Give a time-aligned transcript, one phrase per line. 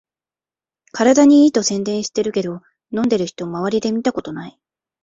[0.93, 4.59] 体にいいと宣伝してるけど、飲んでる人まわりで見たことない